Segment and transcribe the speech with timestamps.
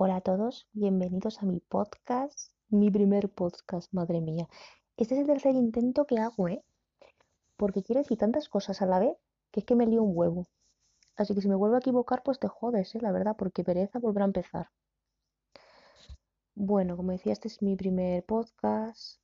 [0.00, 4.48] Hola a todos, bienvenidos a mi podcast, mi primer podcast, madre mía.
[4.96, 6.62] Este es el tercer intento que hago, ¿eh?
[7.56, 9.16] Porque quiero decir tantas cosas a la vez
[9.50, 10.46] que es que me lío un huevo.
[11.16, 13.00] Así que si me vuelvo a equivocar, pues te jodes, ¿eh?
[13.00, 14.70] La verdad, porque pereza volver a empezar.
[16.54, 19.20] Bueno, como decía, este es mi primer podcast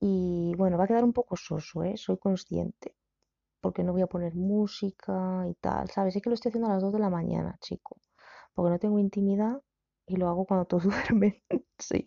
[0.00, 1.96] y bueno, va a quedar un poco soso, ¿eh?
[1.96, 2.96] Soy consciente,
[3.60, 6.16] porque no voy a poner música y tal, ¿sabes?
[6.16, 7.98] Es que lo estoy haciendo a las 2 de la mañana, chico,
[8.52, 9.62] porque no tengo intimidad
[10.06, 11.42] y lo hago cuando todos duermen,
[11.78, 12.06] sí.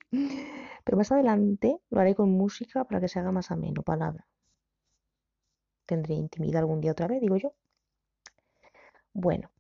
[0.84, 4.28] Pero más adelante lo haré con música para que se haga más ameno, palabra.
[5.86, 7.54] Tendré intimidad algún día otra vez, digo yo.
[9.14, 9.52] Bueno,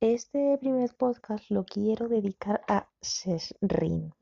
[0.00, 4.14] este primer podcast lo quiero dedicar a Sesrin.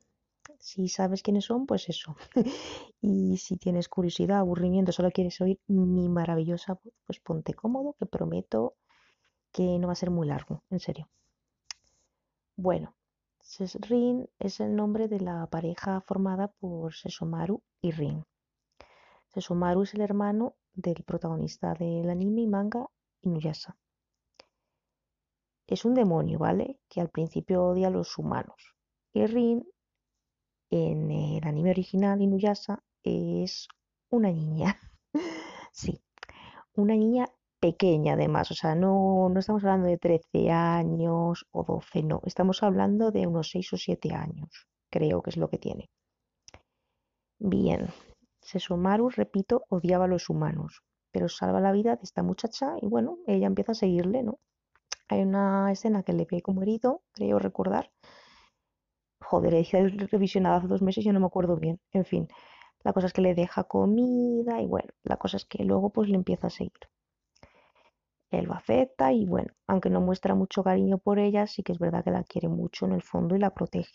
[0.59, 2.15] Si sabes quiénes son, pues eso.
[3.01, 8.05] y si tienes curiosidad, aburrimiento, solo quieres oír mi maravillosa voz, pues ponte cómodo, que
[8.05, 8.75] prometo
[9.51, 11.09] que no va a ser muy largo, en serio.
[12.55, 12.96] Bueno,
[13.47, 18.25] Sesrin es el nombre de la pareja formada por Sesomaru y Rin.
[19.29, 22.89] Sesomaru es el hermano del protagonista del anime y manga
[23.21, 23.77] Inuyasha.
[25.65, 26.81] Es un demonio, ¿vale?
[26.89, 28.75] Que al principio odia a los humanos.
[29.13, 29.65] Y Rin,
[30.69, 33.69] en el anime original Inuyasha, es
[34.09, 34.77] una niña.
[35.71, 36.03] sí,
[36.73, 37.29] una niña
[37.59, 42.63] pequeña además, o sea, no, no estamos hablando de 13 años o 12, no, estamos
[42.63, 45.89] hablando de unos 6 o 7 años, creo que es lo que tiene.
[47.39, 47.87] Bien,
[48.41, 53.17] Sesomaru, repito, odiaba a los humanos, pero salva la vida de esta muchacha y bueno,
[53.27, 54.39] ella empieza a seguirle, ¿no?
[55.09, 57.91] Hay una escena que le ve como herido, creo recordar.
[59.21, 61.79] Joder, he revisionado hace dos meses y no me acuerdo bien.
[61.91, 62.27] En fin,
[62.83, 66.09] la cosa es que le deja comida y bueno, la cosa es que luego pues
[66.09, 66.71] le empieza a seguir
[68.29, 71.79] él lo acepta y bueno, aunque no muestra mucho cariño por ella, sí que es
[71.79, 73.93] verdad que la quiere mucho en el fondo y la protege.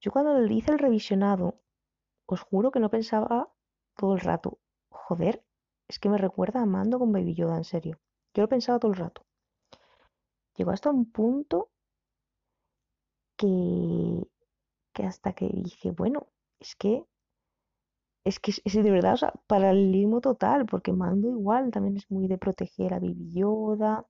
[0.00, 1.60] Yo cuando le hice el revisionado,
[2.26, 3.52] os juro que no pensaba
[3.96, 4.58] todo el rato,
[4.88, 5.44] joder,
[5.88, 7.98] es que me recuerda a Mando con Baby Yoda, en serio.
[8.34, 9.26] Yo lo pensaba todo el rato.
[10.56, 11.70] Llegó hasta un punto
[13.36, 14.28] que,
[14.92, 16.28] que hasta que dije, bueno,
[16.60, 17.06] es que
[18.24, 22.28] es que es, de verdad, o sea, paralelismo total, porque Mando igual también es muy
[22.28, 24.06] de proteger a Baby Yoda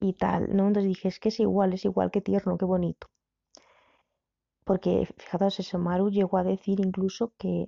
[0.00, 0.68] y tal, ¿no?
[0.68, 3.08] Entonces dije, es que es igual, es igual, que tierno, qué bonito.
[4.64, 7.66] Porque, fijaos, Maru llegó a decir incluso que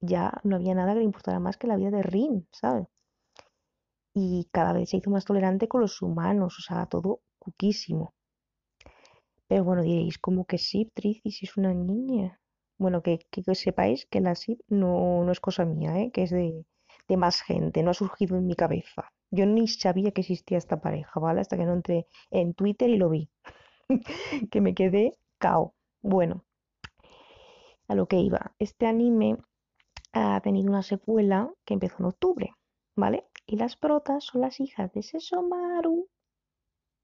[0.00, 2.88] ya no había nada que le importara más que la vida de Rin, ¿sabes?
[4.14, 8.14] Y cada vez se hizo más tolerante con los humanos, o sea, todo cuquísimo.
[9.48, 12.40] Pero bueno, diréis, como que sí, si es una niña.
[12.80, 13.18] Bueno, que,
[13.64, 16.10] sepáis que la SIP no, no es cosa mía, ¿eh?
[16.12, 16.64] que es de,
[17.24, 19.12] más gente, no ha surgido en mi cabeza.
[19.30, 21.42] Yo ni sabía que existía esta pareja, ¿vale?
[21.42, 23.28] Hasta que no entré en Twitter y lo vi.
[24.50, 25.74] que me quedé cao.
[26.00, 26.44] Bueno,
[27.86, 28.54] a lo que iba.
[28.58, 29.36] Este anime
[30.14, 32.54] ha tenido una secuela que empezó en octubre,
[32.96, 33.26] ¿vale?
[33.44, 36.08] Y las protas son las hijas de Sesomaru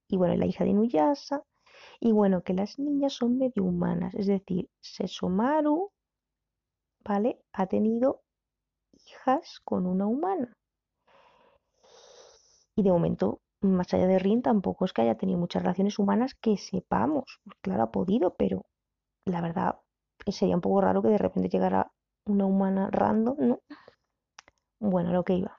[0.09, 1.43] y bueno, la hija de Inuyasha
[2.01, 5.91] y bueno, que las niñas son medio humanas, es decir, Sesomaru,
[7.05, 7.41] ¿vale?
[7.53, 8.23] Ha tenido
[8.93, 10.53] hijas con una humana.
[12.77, 16.35] Y de momento, más allá de Rin, tampoco es que haya tenido muchas relaciones humanas
[16.35, 17.41] que sepamos.
[17.63, 18.67] Claro, ha podido, pero
[19.25, 19.81] la verdad
[20.27, 21.91] sería un poco raro que de repente llegara
[22.27, 23.61] una humana random, ¿no?
[24.81, 25.59] Bueno, lo que iba.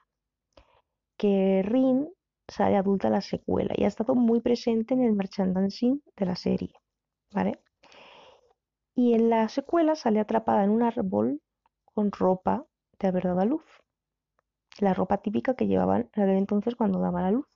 [1.16, 2.08] Que Rin
[2.48, 6.72] sale adulta la secuela y ha estado muy presente en el merchandising de la serie,
[7.32, 7.60] ¿vale?
[8.94, 11.40] Y en la secuela sale atrapada en un árbol
[11.84, 12.64] con ropa
[12.98, 13.64] de haber dado a luz.
[14.80, 17.46] La ropa típica que llevaban en aquel entonces cuando daba la luz,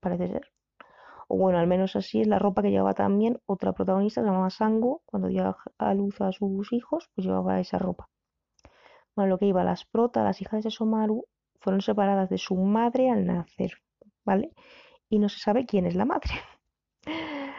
[0.00, 0.52] parece ser.
[1.28, 4.50] O bueno, al menos así es la ropa que llevaba también otra protagonista, se llamaba
[4.50, 8.08] Sango, cuando dio a luz a sus hijos, pues llevaba esa ropa.
[9.16, 11.24] Bueno, lo que iba, las protas, las hijas de Somaru,
[11.60, 13.72] fueron separadas de su madre al nacer.
[14.24, 14.52] ¿Vale?
[15.08, 16.32] Y no se sabe quién es la madre.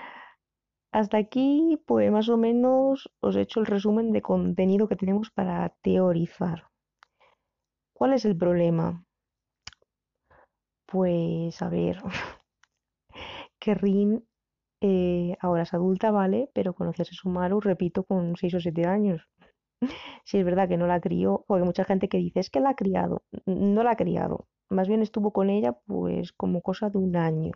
[0.91, 5.29] Hasta aquí, pues más o menos os he hecho el resumen de contenido que tenemos
[5.31, 6.69] para teorizar.
[7.93, 9.05] ¿Cuál es el problema?
[10.87, 12.01] Pues a ver,
[13.59, 14.25] que Rin
[14.81, 16.49] eh, ahora es adulta, ¿vale?
[16.53, 19.27] Pero conoce a Sumaru, repito, con 6 o 7 años.
[20.25, 22.71] Si es verdad que no la crió, porque mucha gente que dice es que la
[22.71, 23.23] ha criado.
[23.45, 24.47] No la ha criado.
[24.69, 27.51] Más bien estuvo con ella pues como cosa de un año.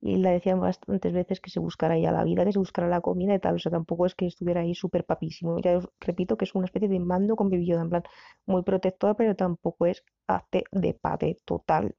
[0.00, 3.00] Y le decían bastantes veces que se buscara ya la vida, que se buscara la
[3.00, 3.54] comida y tal.
[3.56, 5.58] O sea, tampoco es que estuviera ahí súper papísimo.
[5.60, 8.02] Ya os repito que es una especie de mando con Yoda, en plan
[8.46, 11.94] muy protectora, pero tampoco es hace de padre total.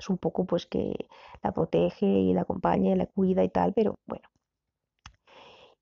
[0.00, 0.94] Es un poco pues que
[1.42, 4.28] la protege y la acompaña y la cuida y tal, pero bueno,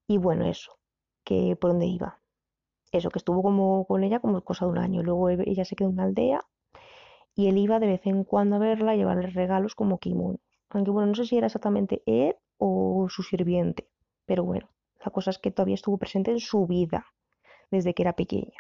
[0.06, 0.78] Y bueno, eso,
[1.24, 2.18] que por dónde iba.
[2.92, 5.02] Eso, que estuvo como con ella como cosa de un año.
[5.02, 6.42] Luego e- ella se quedó en una aldea
[7.34, 10.40] y él iba de vez en cuando a verla a llevarle regalos como kimonos.
[10.70, 13.88] Aunque bueno, no sé si era exactamente él o su sirviente,
[14.26, 14.68] pero bueno,
[15.04, 17.06] la cosa es que todavía estuvo presente en su vida
[17.70, 18.58] desde que era pequeña.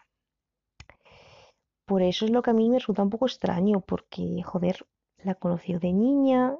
[1.86, 4.86] Por eso es lo que a mí me resulta un poco extraño, porque, joder,
[5.22, 6.56] la conoció de niña.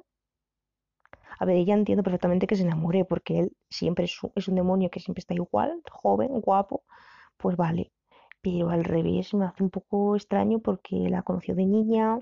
[1.39, 4.55] A ver, ella entiendo perfectamente que se enamore, porque él siempre es un, es un
[4.55, 6.83] demonio que siempre está igual, joven, guapo,
[7.37, 7.91] pues vale.
[8.45, 12.21] Pero al revés me hace un poco extraño porque la conoció de niña,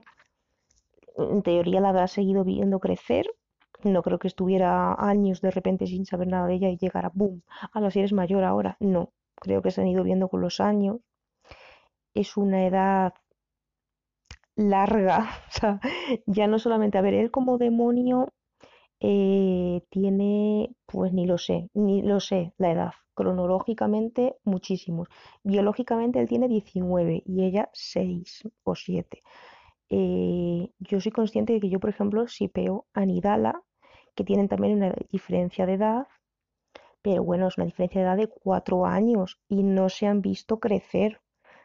[1.17, 3.25] en teoría la habrá seguido viendo crecer.
[3.83, 7.43] No creo que estuviera años de repente sin saber nada de ella y llegara, boom,
[7.73, 8.77] a las si eres mayor ahora.
[8.79, 11.01] No, creo que se han ido viendo con los años.
[12.13, 13.13] Es una edad
[14.55, 15.17] larga,
[15.49, 15.79] o sea,
[16.25, 18.29] ya no solamente, a ver, él como demonio
[19.05, 25.09] eh, tiene, pues ni lo sé, ni lo sé la edad, cronológicamente muchísimos.
[25.44, 29.21] Biológicamente él tiene 19 y ella 6 o 7.
[29.89, 33.61] Eh, yo soy consciente de que yo, por ejemplo, si peo a Nidala,
[34.15, 36.07] que tienen también una diferencia de edad,
[37.01, 40.59] pero bueno, es una diferencia de edad de 4 años y no se han visto
[40.61, 41.19] crecer.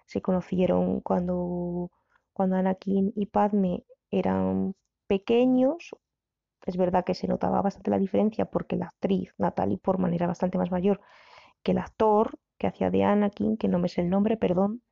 [0.07, 1.93] Se conocieron cuando,
[2.33, 4.75] cuando Anakin y Padme eran
[5.07, 5.91] pequeños.
[6.69, 10.59] Es verdad que se notaba bastante la diferencia porque la actriz Natalie Portman era bastante
[10.59, 11.01] más mayor
[11.63, 14.83] que el actor que hacía de Anakin, que no me sé el nombre, perdón.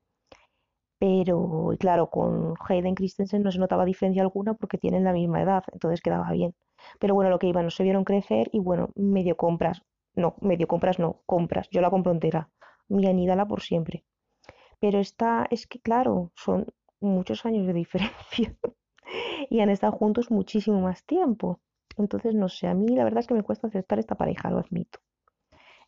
[0.99, 5.64] Pero, claro, con Hayden Christensen no se notaba diferencia alguna porque tienen la misma edad,
[5.70, 6.55] entonces quedaba bien.
[6.99, 9.82] Pero bueno, lo que iba, no se vieron crecer y bueno, medio compras.
[10.14, 11.69] No, medio compras no, compras.
[11.70, 12.49] Yo la compro entera.
[12.88, 14.06] Mi anídala por siempre.
[14.81, 18.56] Pero esta es que, claro, son muchos años de diferencia
[19.50, 21.61] y han estado juntos muchísimo más tiempo.
[21.97, 24.58] Entonces, no sé, a mí la verdad es que me cuesta aceptar esta pareja, lo
[24.58, 25.00] admito.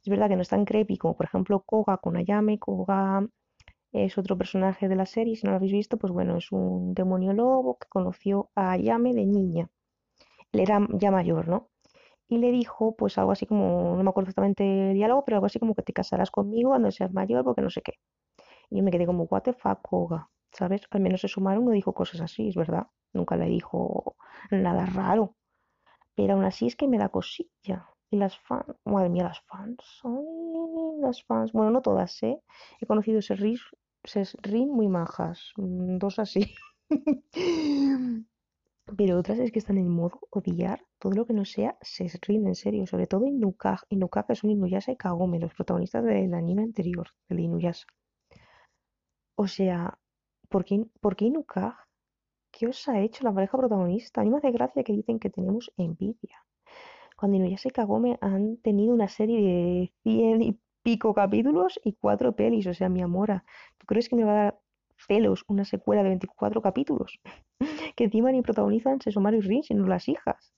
[0.02, 2.58] Es verdad que no es tan creepy como, por ejemplo, Koga con Ayame.
[2.58, 3.26] Koga
[3.92, 6.94] es otro personaje de la serie, si no lo habéis visto, pues bueno, es un
[6.94, 9.70] demonio lobo que conoció a Ayame de niña.
[10.52, 11.68] Él era ya mayor, ¿no?
[12.28, 15.46] Y le dijo, pues algo así como, no me acuerdo exactamente el diálogo, pero algo
[15.46, 17.94] así como que te casarás conmigo cuando seas mayor, porque no sé qué.
[18.70, 20.82] Y yo me quedé como, what the fuck, Koga, ¿sabes?
[20.90, 22.88] Al menos se sumaron, no dijo cosas así, es verdad.
[23.18, 24.16] Nunca le dijo
[24.50, 25.34] nada raro.
[26.14, 27.78] Pero aún así es que me da cosilla.
[28.10, 32.40] Y las fans, madre mía, las fans, ay, las fans, bueno, no todas, ¿eh?
[32.80, 33.60] He conocido Serris,
[34.04, 36.54] Sesrin muy majas, mm, dos así.
[38.96, 42.54] Pero otras es que están en modo odiar todo lo que no sea Sesrin, en
[42.54, 43.82] serio, sobre todo Inukaj.
[43.90, 47.86] Inukaj es un Inuyasha y Kagome, los protagonistas del anime anterior, del Inuyasha.
[49.36, 49.98] O sea,
[50.48, 51.87] ¿por qué, por qué Inukaj?
[52.58, 54.20] ¿Qué os ha hecho la pareja protagonista?
[54.20, 56.44] A mí me hace gracia que dicen que tenemos envidia.
[57.16, 62.34] Cuando Inuyasha y Kagome han tenido una serie de cien y pico capítulos y cuatro
[62.34, 63.44] pelis, o sea, mi amora.
[63.78, 64.60] ¿Tú crees que me va a dar
[65.06, 67.20] celos una secuela de 24 capítulos?
[67.96, 70.52] Que encima ni protagonizan Sesshomaru y Rin, sino las hijas.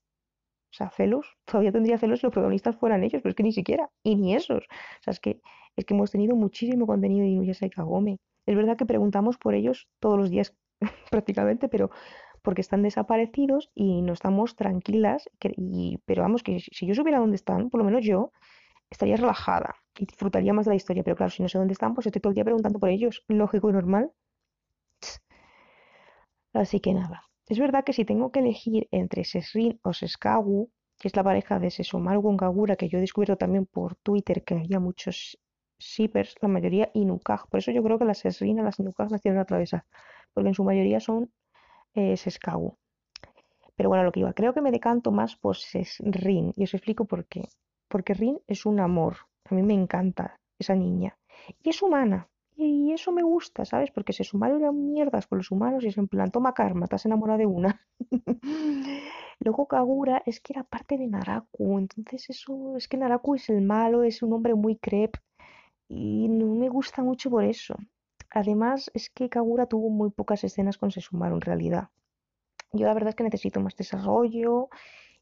[0.72, 3.52] O sea, celos, todavía tendría celos si los protagonistas fueran ellos, pero es que ni
[3.52, 4.64] siquiera, y ni esos.
[4.64, 5.42] O sea, es que,
[5.76, 8.20] es que hemos tenido muchísimo contenido de Inuyasha y Kagome.
[8.46, 10.56] Es verdad que preguntamos por ellos todos los días
[11.10, 11.90] prácticamente, pero
[12.42, 15.28] porque están desaparecidos y no estamos tranquilas.
[15.56, 18.32] y, pero vamos, que si yo supiera dónde están, por lo menos yo
[18.90, 21.02] estaría relajada y disfrutaría más de la historia.
[21.04, 23.24] Pero claro, si no sé dónde están, pues estoy todo el día preguntando por ellos.
[23.28, 24.12] Lógico y normal.
[26.52, 27.22] Así que nada.
[27.48, 31.58] Es verdad que si tengo que elegir entre Sesrin o Seskagu, que es la pareja
[31.58, 35.38] de Sesomaru con Kagura, que yo he descubierto también por Twitter que había muchos
[35.78, 37.48] shippers, la mayoría Inukaj.
[37.48, 39.84] Por eso yo creo que las Sesrin y las Inukaj las tienen atravesar,
[40.32, 41.30] porque en su mayoría son
[41.94, 42.16] eh.
[43.76, 45.56] Pero bueno, lo que iba, creo que me decanto más por
[46.00, 47.48] Rin y os explico por qué.
[47.88, 51.16] Porque Rin es un amor, a mí me encanta esa niña.
[51.62, 52.28] Y es humana,
[52.62, 53.90] y eso me gusta, ¿sabes?
[53.90, 56.96] Porque se sumaron a mierdas con los humanos y es en plan, toma karma, te
[56.96, 57.80] has enamorado de una.
[59.40, 63.62] Luego Kagura es que era parte de Naraku, entonces eso, es que Naraku es el
[63.62, 65.16] malo, es un hombre muy crep
[65.88, 67.76] y no me gusta mucho por eso.
[68.30, 71.90] Además, es que Kagura tuvo muy pocas escenas con Sesumaru en realidad.
[72.72, 74.68] Yo la verdad es que necesito más desarrollo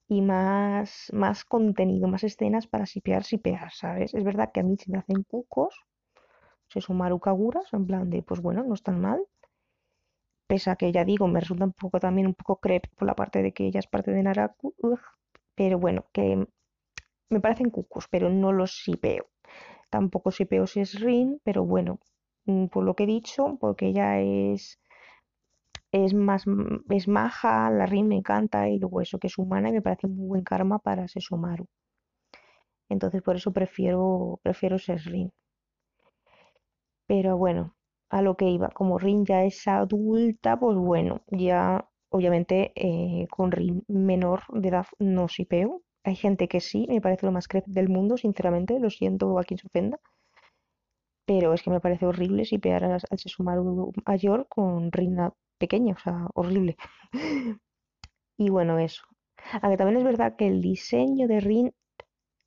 [0.08, 4.14] y más, más contenido, más escenas para sipear, sipear, ¿sabes?
[4.14, 5.74] Es verdad que a mí se me hacen cucos,
[6.68, 9.20] Sesumaru Kagura, en plan de, pues bueno, no están mal.
[10.50, 13.14] Pese a que ya digo, me resulta un poco también un poco creep por la
[13.20, 14.74] parte de que ella es parte de Naraku,
[15.54, 16.24] pero bueno, que
[17.30, 19.26] me parecen cucos, pero no los sipeo.
[19.90, 22.00] Tampoco sipeo si es Rin, pero bueno,
[22.72, 24.78] por lo que he dicho, porque ella es
[25.92, 29.68] es más, m- es maja, la Rin me encanta y luego eso que es humana
[29.68, 31.66] y me parece muy buen karma para Sesomaru.
[32.90, 35.32] Entonces por eso prefiero, prefiero ser Rin.
[37.08, 37.74] Pero bueno,
[38.08, 43.50] a lo que iba, como Rin ya es adulta, pues bueno, ya obviamente eh, con
[43.52, 45.82] Rin menor de edad no peo.
[46.04, 49.44] Hay gente que sí, me parece lo más creepy del mundo, sinceramente, lo siento a
[49.44, 49.98] quien se ofenda.
[51.28, 55.18] Pero es que me parece horrible sipear al, al Sesumaru mayor con Rin
[55.58, 56.76] pequeña, o sea, horrible.
[58.38, 59.02] y bueno, eso.
[59.62, 61.74] Aunque también es verdad que el diseño de Rin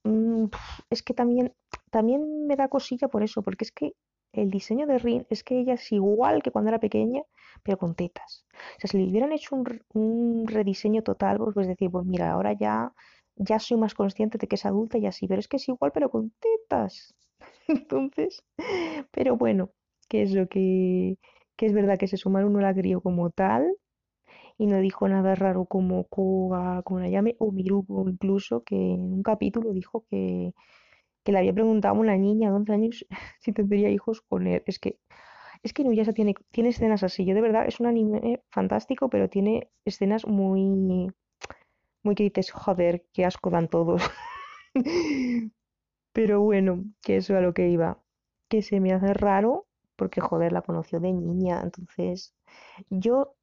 [0.04, 0.46] mm,
[0.90, 1.54] es que también,
[1.92, 3.94] también me da cosilla por eso, porque es que
[4.34, 7.22] el diseño de Rin es que ella es igual que cuando era pequeña,
[7.64, 8.46] pero con tetas.
[8.78, 9.56] O sea, si le hubieran hecho
[9.94, 12.94] un, rediseño total, pues, pues decir, pues mira, ahora ya,
[13.36, 15.92] ya soy más consciente de que es adulta y así, pero es que es igual,
[15.94, 17.14] pero con tetas.
[17.68, 18.44] Entonces,
[19.12, 19.72] pero bueno,
[20.10, 21.18] que eso, que,
[21.56, 23.68] que es verdad que se sumaron no la crió como tal
[24.58, 29.02] y no dijo nada raro como Koga, como la llame, o Miruko incluso, que en
[29.14, 30.54] un capítulo dijo que,
[31.24, 33.06] que le había preguntado a una niña de 11 años
[33.42, 34.64] si tendría hijos con él.
[34.68, 35.00] Es que,
[35.64, 37.26] es que Inuyasha tiene, tiene escenas así.
[37.26, 41.12] Yo de verdad, es un anime fantástico, pero tiene escenas muy,
[42.04, 44.02] muy que dices, joder, qué asco dan todos.
[46.14, 48.02] pero bueno, que eso a lo que iba.
[48.50, 51.62] Que se me hace raro, porque joder, la conoció de niña.
[51.64, 52.34] Entonces,
[52.90, 53.36] yo,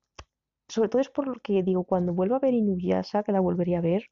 [0.69, 3.79] sobre todo es por lo que digo, cuando vuelva a ver Inuyasha, que la volvería
[3.79, 4.11] a ver,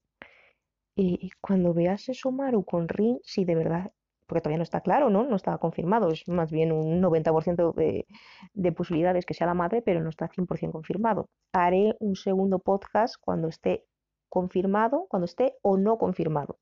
[0.97, 3.93] y cuando veas Somaru con Rin, si de verdad,
[4.27, 5.25] porque todavía no está claro, ¿no?
[5.25, 8.07] No está confirmado, es más bien un 90% de,
[8.55, 11.29] de posibilidades que sea la madre, pero no está 100% confirmado.
[11.53, 13.85] Haré un segundo podcast cuando esté
[14.29, 16.59] confirmado, cuando esté o no confirmado.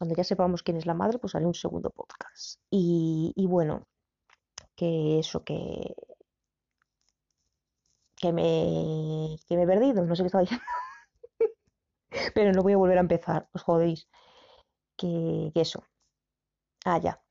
[0.00, 2.58] Cuando ya sepamos quién es la madre, pues haré un segundo podcast.
[2.70, 3.86] Y, bueno,
[4.74, 5.94] que eso, que,
[8.16, 10.64] que me, que me he perdido, no sé qué estaba diciendo.
[12.34, 14.08] Pero no voy a volver a empezar, os jodéis.
[14.96, 15.84] Que, eso.
[16.86, 17.22] Ah, ya.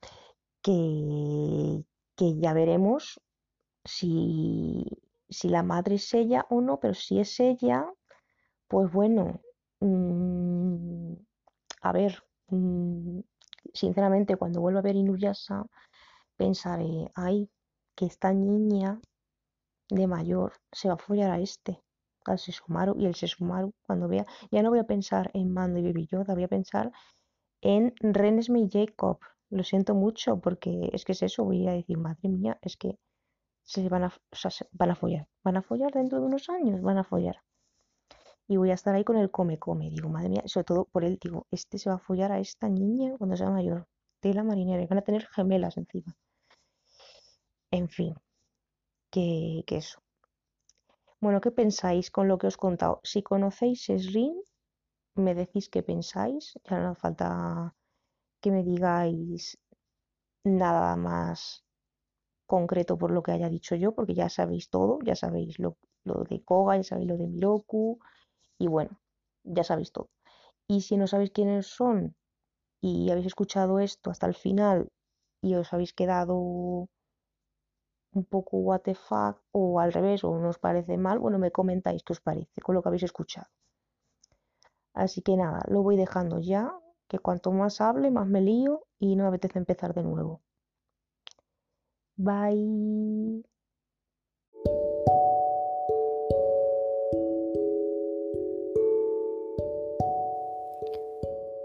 [0.61, 1.83] Que,
[2.15, 3.19] que ya veremos
[3.83, 4.85] si,
[5.27, 7.91] si la madre es ella o no, pero si es ella,
[8.67, 9.41] pues bueno,
[9.79, 11.15] mmm,
[11.81, 13.21] a ver, mmm,
[13.73, 15.65] sinceramente cuando vuelva a ver Inuyasha
[16.37, 17.49] pensaré, ay,
[17.95, 18.99] que esta niña
[19.89, 21.81] de mayor se va a follar a este
[22.25, 25.83] al Sesumaru y el Sesumaru cuando vea, ya no voy a pensar en Mando y
[25.83, 26.91] Baby Yoda, voy a pensar
[27.61, 29.19] en Renesme y Jacob.
[29.49, 32.99] Lo siento mucho porque es que es eso, voy a decir, madre mía, es que
[33.63, 34.13] se van a,
[34.71, 37.37] van a follar, van a follar dentro de unos años, van a follar.
[38.49, 41.05] Y voy a estar ahí con el come come, digo, madre mía, sobre todo por
[41.05, 43.87] él, digo, este se va a follar a esta niña cuando sea mayor,
[44.19, 46.13] tela marinera, y van a tener gemelas encima.
[47.71, 48.13] En fin,
[49.11, 50.01] que, que eso,
[51.21, 53.01] bueno, ¿qué pensáis con lo que os he contado?
[53.03, 54.35] Si conocéis Srin,
[55.15, 56.57] me decís qué pensáis.
[56.69, 57.75] Ya no hace falta
[58.41, 59.57] que me digáis
[60.43, 61.63] nada más
[62.45, 65.77] concreto por lo que haya dicho yo, porque ya sabéis todo, ya sabéis lo,
[66.29, 67.99] de Koga, ya sabéis lo de Miroku,
[68.59, 68.99] y bueno,
[69.43, 70.09] ya sabéis todo.
[70.67, 72.15] Y si no sabéis quiénes son
[72.81, 74.89] y habéis escuchado esto hasta el final
[75.41, 76.87] y os habéis quedado
[78.13, 81.51] un poco what the fuck o al revés o no os parece mal, bueno, me
[81.59, 83.47] comentáis qué os parece con lo que habéis escuchado.
[84.93, 86.71] Así que nada, lo voy dejando ya,
[87.07, 90.41] que cuanto más hable, más me lío y no me apetece empezar de nuevo.
[92.17, 93.43] Bye.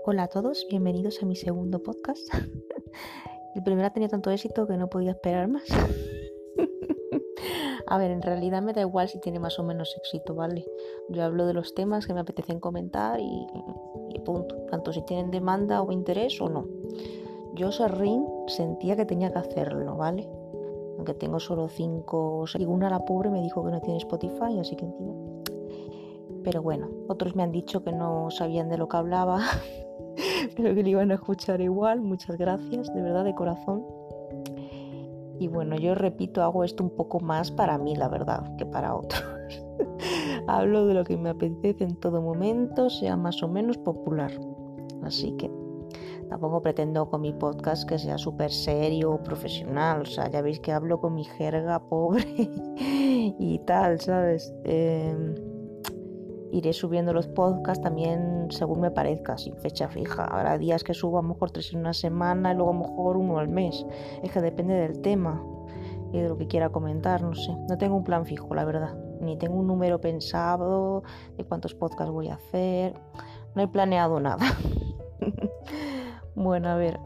[0.06, 2.28] Hola a todos, bienvenidos a mi segundo podcast.
[3.54, 5.64] El primero ha tenido tanto éxito que no podía esperar más.
[7.86, 10.66] A ver, en realidad me da igual si tiene más o menos éxito, ¿vale?
[11.08, 13.46] Yo hablo de los temas que me apetecen comentar y,
[14.26, 14.56] punto.
[14.70, 16.68] Tanto si tienen demanda o interés o no.
[17.54, 20.28] Yo, Serrín, sentía que tenía que hacerlo, ¿vale?
[20.98, 22.44] Aunque tengo solo cinco...
[22.58, 25.23] Y una, la pobre, me dijo que no tiene Spotify, así que encima...
[26.44, 29.40] Pero bueno, otros me han dicho que no sabían de lo que hablaba,
[30.56, 32.02] pero que lo iban a escuchar igual.
[32.02, 33.82] Muchas gracias, de verdad, de corazón.
[35.40, 38.94] Y bueno, yo repito, hago esto un poco más para mí, la verdad, que para
[38.94, 39.24] otros.
[40.46, 44.30] Hablo de lo que me apetece en todo momento, sea más o menos popular.
[45.02, 45.50] Así que
[46.28, 50.02] tampoco pretendo con mi podcast que sea súper serio o profesional.
[50.02, 52.24] O sea, ya veis que hablo con mi jerga pobre
[52.76, 54.54] y tal, ¿sabes?
[54.64, 55.34] Eh,
[56.54, 60.24] iré subiendo los podcasts también según me parezca, sin fecha fija.
[60.24, 62.80] Habrá días que subo a lo mejor tres en una semana y luego a lo
[62.80, 63.84] mejor uno al mes.
[64.22, 65.44] Es que depende del tema
[66.12, 67.56] y de lo que quiera comentar, no sé.
[67.68, 68.96] No tengo un plan fijo, la verdad.
[69.20, 71.02] Ni tengo un número pensado
[71.36, 72.94] de cuántos podcasts voy a hacer.
[73.54, 74.44] No he planeado nada.
[76.36, 76.98] Bueno, a ver,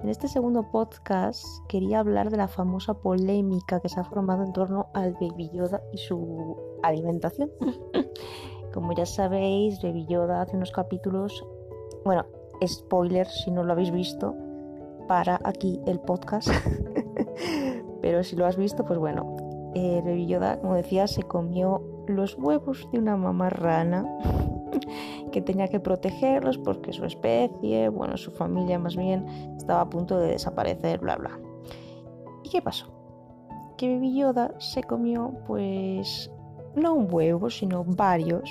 [0.00, 4.54] en este segundo podcast quería hablar de la famosa polémica que se ha formado en
[4.54, 7.50] torno al Baby Yoda y su alimentación.
[8.78, 11.44] Como ya sabéis, Baby Yoda hace unos capítulos,
[12.04, 12.24] bueno,
[12.64, 14.36] spoiler si no lo habéis visto,
[15.08, 16.48] para aquí el podcast.
[18.00, 19.36] Pero si lo has visto, pues bueno,
[19.74, 24.06] eh, Yoda, como decía, se comió los huevos de una mamá rana
[25.32, 30.20] que tenía que protegerlos porque su especie, bueno, su familia más bien, estaba a punto
[30.20, 31.36] de desaparecer, bla, bla.
[32.44, 32.86] ¿Y qué pasó?
[33.76, 36.30] Que Baby Yoda se comió, pues,
[36.78, 38.50] no un huevo, sino varios,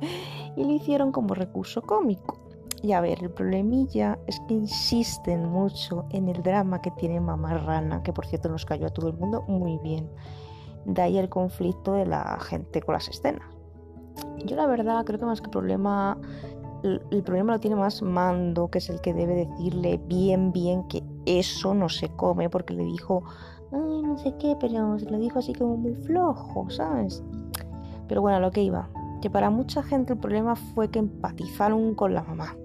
[0.56, 2.38] y lo hicieron como recurso cómico.
[2.82, 7.56] Y a ver, el problemilla es que insisten mucho en el drama que tiene Mamá
[7.58, 10.10] Rana, que por cierto nos cayó a todo el mundo muy bien.
[10.84, 13.46] De ahí el conflicto de la gente con las escenas.
[14.44, 16.18] Yo la verdad creo que más que problema,
[16.82, 21.04] el problema lo tiene más Mando, que es el que debe decirle bien, bien que
[21.24, 23.22] eso no se come, porque le dijo,
[23.70, 27.22] ay, no sé qué, pero se lo dijo así como muy flojo, ¿sabes?
[28.12, 28.90] Pero bueno, lo que iba,
[29.22, 32.58] que para mucha gente el problema fue que empatizaron con la mamá.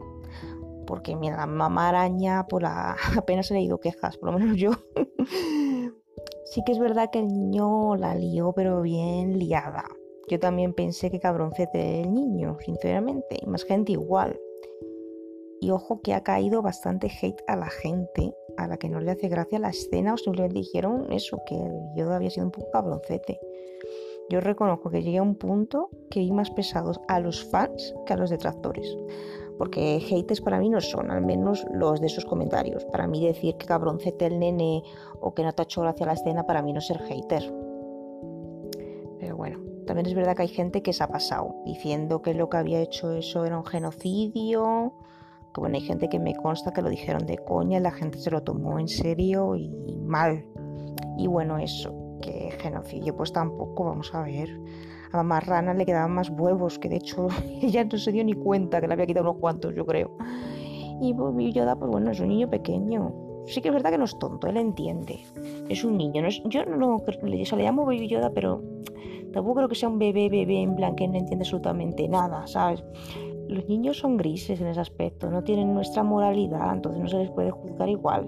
[0.86, 2.98] Porque mira, la mamá araña, por la...
[3.18, 4.72] apenas he leído quejas, por lo menos yo.
[6.48, 9.86] sí que es verdad que el niño la lió, pero bien liada.
[10.28, 14.38] Yo también pensé que cabroncete el niño, sinceramente, y más gente igual.
[15.62, 19.12] Y ojo que ha caído bastante hate a la gente, a la que no le
[19.12, 21.56] hace gracia la escena o simplemente dijeron eso, que
[21.96, 23.40] yo había sido un poco cabroncete.
[24.30, 28.14] Yo reconozco que llegué a un punto que vi más pesados a los fans que
[28.14, 28.98] a los detractores.
[29.58, 32.84] Porque haters para mí no son, al menos los de esos comentarios.
[32.86, 34.84] Para mí decir que cabroncete el nene
[35.22, 37.44] o que no te ha hecho gracia la escena, para mí no es ser hater.
[39.20, 42.50] Pero bueno, también es verdad que hay gente que se ha pasado diciendo que lo
[42.50, 44.94] que había hecho eso era un genocidio.
[45.54, 48.20] Que bueno, hay gente que me consta que lo dijeron de coña y la gente
[48.20, 49.70] se lo tomó en serio y
[50.06, 50.46] mal.
[51.18, 52.07] Y bueno, eso,
[52.58, 54.60] que genocidio, pues tampoco, vamos a ver.
[55.12, 57.28] A mamá rana le quedaban más huevos, que de hecho
[57.62, 60.18] ella no se dio ni cuenta que le había quitado unos cuantos, yo creo.
[61.00, 61.14] Y
[61.54, 63.14] Yoda, pues bueno, es un niño pequeño.
[63.46, 65.20] Sí que es verdad que no es tonto, él entiende.
[65.70, 66.22] Es un niño.
[66.22, 68.62] No es, yo no lo, le llamo Baby Yoda, pero
[69.34, 72.84] Tampoco creo que sea un bebé, bebé en plan que no entiende absolutamente nada, ¿sabes?
[73.48, 77.32] Los niños son grises en ese aspecto, no tienen nuestra moralidad, entonces no se les
[77.32, 78.28] puede juzgar igual.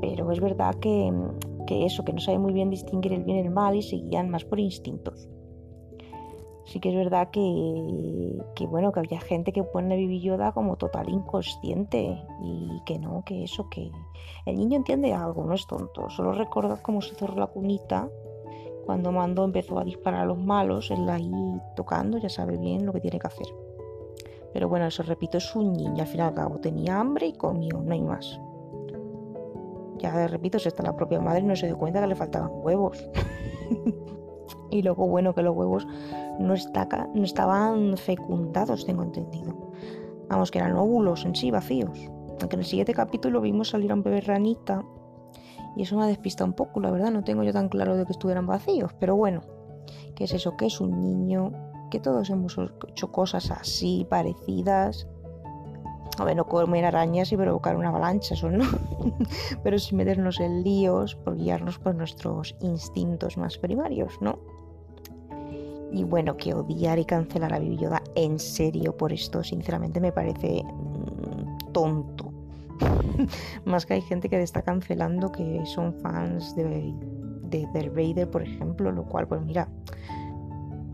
[0.00, 1.12] Pero es verdad que,
[1.66, 3.96] que eso, que no sabe muy bien distinguir el bien y el mal y se
[3.96, 5.28] guían más por instintos.
[6.64, 10.76] Sí que es verdad que, bueno, que había gente que pone a Bibi Yoda como
[10.76, 13.90] total inconsciente y que no, que eso, que
[14.46, 16.08] el niño entiende algo, no es tonto.
[16.10, 18.08] Solo recuerda cómo se cerró la cunita
[18.86, 21.30] cuando Mando empezó a disparar a los malos, él ahí
[21.76, 23.46] tocando ya sabe bien lo que tiene que hacer.
[24.52, 27.32] Pero bueno, eso repito, es un niño, al fin y al cabo tenía hambre y
[27.32, 28.38] comió, no hay más.
[30.02, 33.08] Ya repito, si está la propia madre no se dio cuenta que le faltaban huevos.
[34.70, 35.86] y luego, bueno, que los huevos
[36.40, 36.54] no,
[37.14, 39.70] no estaban fecundados, tengo entendido.
[40.28, 42.10] Vamos, que eran óvulos en sí, vacíos.
[42.40, 44.84] Aunque en el siguiente capítulo vimos salir a un bebé ranita
[45.76, 48.04] y eso me ha despistado un poco, la verdad, no tengo yo tan claro de
[48.04, 49.42] que estuvieran vacíos, pero bueno,
[50.16, 50.56] ¿qué es eso?
[50.56, 51.52] ¿Qué es un niño?
[51.92, 52.56] Que todos hemos
[52.88, 55.06] hecho cosas así, parecidas.
[56.18, 58.64] A ver, no comer arañas y provocar una avalancha, eso no.
[59.62, 64.38] pero sin meternos en líos por guiarnos por nuestros instintos más primarios, ¿no?
[65.90, 70.64] Y bueno, que odiar y cancelar a Bibi en serio por esto, sinceramente me parece
[70.64, 72.32] mm, tonto
[73.64, 76.94] Más que hay gente que está cancelando que son fans de,
[77.44, 79.68] de Darth Vader, por ejemplo, lo cual, pues mira,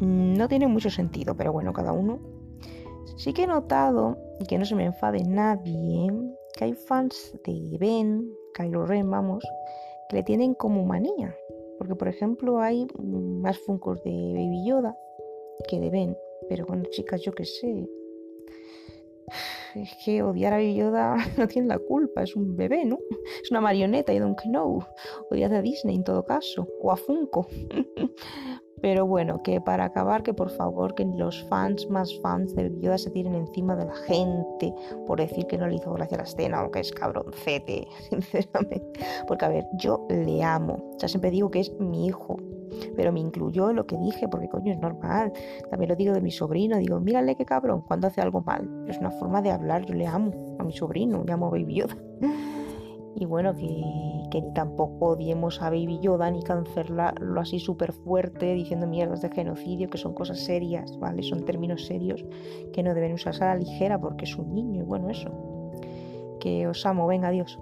[0.01, 2.19] no tiene mucho sentido, pero bueno, cada uno.
[3.17, 6.09] Sí que he notado, y que no se me enfade nadie,
[6.57, 9.45] que hay fans de Ben, Kylo Ren, vamos,
[10.09, 11.35] que le tienen como manía.
[11.79, 14.97] Porque, por ejemplo, hay más Funkos de Baby Yoda
[15.69, 16.17] que de Ben.
[16.49, 17.89] Pero bueno, chicas, yo qué sé
[19.75, 22.99] es que odiar a Baby Yoda no tiene la culpa, es un bebé, ¿no?
[23.43, 24.85] Es una marioneta, y don't know.
[25.31, 27.47] Odiar a Disney en todo caso, o a Funko.
[28.81, 32.99] Pero bueno, que para acabar, que por favor, que los fans más fans de Yoda
[32.99, 34.75] se tiren encima de la gente
[35.07, 39.01] por decir que no le hizo gracia la escena, aunque es cabroncete, sinceramente.
[39.27, 40.93] Porque a ver, yo le amo.
[40.95, 42.37] O sea, siempre digo que es mi hijo
[42.97, 45.33] pero me incluyó en lo que dije, porque coño es normal.
[45.71, 48.69] También lo digo de mi sobrino, digo, mírale qué cabrón, cuando hace algo mal.
[48.89, 51.77] Es una forma de hablar, yo le amo a mi sobrino, le amo a Baby
[51.77, 51.97] Yoda.
[53.21, 53.83] Y bueno, que,
[54.31, 59.91] que tampoco odiemos a Baby Yoda ni cancelarlo así súper fuerte diciendo mierdas de genocidio,
[59.91, 61.23] que son cosas serias, ¿vale?
[61.25, 62.25] Son términos serios
[62.73, 65.31] que no deben usarse a la ligera porque es un niño y bueno, eso.
[66.39, 67.59] que os amo, venga, adiós.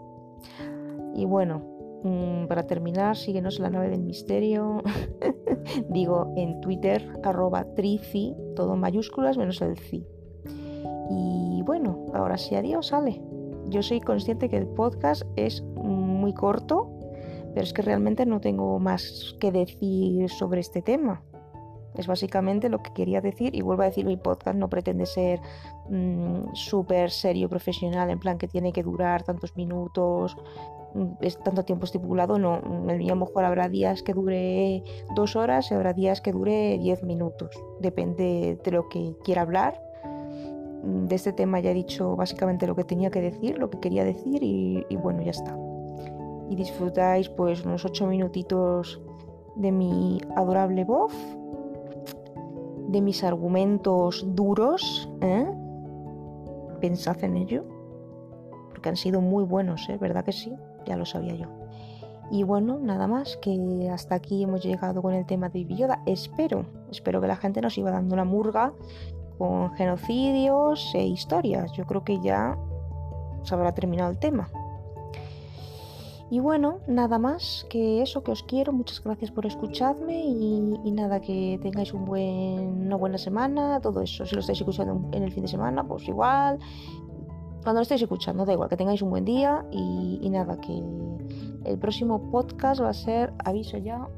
[1.14, 1.62] Y bueno,
[2.05, 4.83] mm, para terminar, síguenos en la nave del misterio.
[5.88, 10.07] Digo en Twitter, arroba trici, todo en mayúsculas menos el ci.
[11.09, 13.23] Y bueno, ahora sí, adiós, sale.
[13.68, 16.88] Yo soy consciente que el podcast es muy corto,
[17.52, 21.22] pero es que realmente no tengo más que decir sobre este tema.
[21.96, 25.40] Es básicamente lo que quería decir y vuelvo a decir, mi podcast no pretende ser
[25.88, 30.37] mm, súper serio, profesional, en plan que tiene que durar tantos minutos,
[30.94, 32.61] mm, es tanto tiempo estipulado, no.
[32.88, 36.33] El mío a lo mejor habrá días que dure dos horas y habrá días que
[36.33, 37.50] dure diez minutos.
[37.81, 39.86] Depende de lo que quiera hablar.
[40.87, 44.05] De este tema ya he dicho básicamente lo que tenía que decir, lo que quería
[44.05, 45.57] decir y, bueno, ya está.
[46.49, 49.01] Y disfrutáis pues unos ocho minutitos
[49.57, 51.12] de mi adorable voz
[52.88, 55.46] de mis argumentos duros, ¿eh?
[56.81, 57.64] pensad en ello,
[58.70, 59.99] porque han sido muy buenos, ¿eh?
[60.01, 60.55] ¿verdad que sí?
[60.87, 61.49] Ya lo sabía yo.
[62.31, 66.03] Y bueno, nada más, que hasta aquí hemos llegado con el tema de Yoda.
[66.07, 68.72] Espero, espero que la gente nos iba dando una murga
[69.38, 71.72] con genocidios e historias.
[71.72, 72.57] Yo creo que ya
[73.42, 74.49] se habrá terminado el tema.
[76.29, 78.72] Y bueno, nada más que eso, que os quiero.
[78.72, 84.27] Muchas gracias por escucharme y, nada, que tengáis un buen, una buena semana, todo eso.
[84.27, 86.59] Si lo estáis escuchando en el fin de semana, pues igual.
[87.62, 90.83] Cuando lo estéis escuchando, da igual, que tengáis un buen día y, y nada, que
[91.64, 94.09] el próximo podcast va a ser, aviso ya,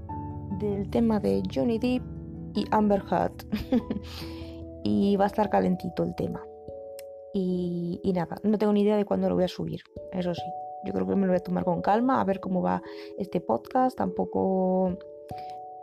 [0.59, 2.02] del tema de Johnny Depp
[2.54, 3.33] y Amber Heard.
[4.88, 6.46] y va a estar calentito el tema.
[7.35, 9.81] Y, nada, no tengo ni idea de cuándo lo voy a subir,
[10.12, 10.42] eso sí.
[10.85, 12.83] Yo creo que me lo voy a tomar con calma, a ver cómo va
[13.18, 13.98] este podcast.
[13.98, 14.96] Tampoco,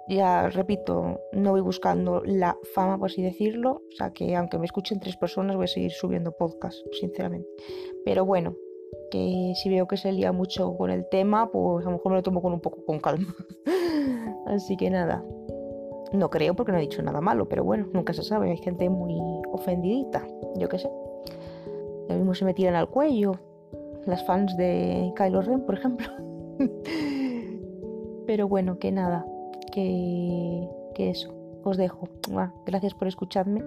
[0.07, 3.83] ya repito, no voy buscando la fama, por así decirlo.
[3.91, 7.47] O sea que aunque me escuchen tres personas, voy a seguir subiendo podcast, sinceramente.
[8.05, 8.55] Pero bueno,
[9.11, 12.17] que si veo que se lía mucho con el tema, pues a lo mejor me
[12.17, 13.35] lo tomo con un poco con calma.
[14.47, 15.23] así que nada.
[16.13, 18.51] No creo porque no he dicho nada malo, pero bueno, nunca se sabe.
[18.51, 19.15] Hay gente muy
[19.51, 20.89] ofendidita, yo qué sé.
[22.09, 23.33] Lo mismo se me tiran al cuello
[24.05, 26.07] las fans de Kylo Ren, por ejemplo.
[28.27, 29.25] Pero bueno, que nada,
[29.71, 32.07] que, que eso, os dejo.
[32.65, 33.63] Gracias por escucharme